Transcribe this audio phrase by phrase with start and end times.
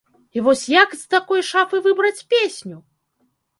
[0.37, 2.83] І вось як з такой шафы выбраць песню?